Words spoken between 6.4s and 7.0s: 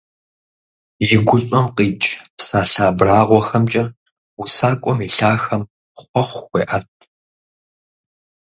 хуеӀэт.